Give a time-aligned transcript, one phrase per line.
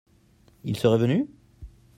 [0.63, 1.27] Ils seraient venus?